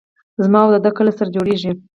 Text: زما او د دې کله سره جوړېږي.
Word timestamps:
زما 0.43 0.59
او 0.65 0.69
د 0.73 0.77
دې 0.85 0.91
کله 0.97 1.11
سره 1.17 1.33
جوړېږي. 1.35 1.71